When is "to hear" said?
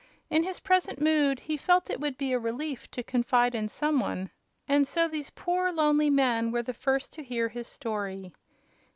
7.13-7.49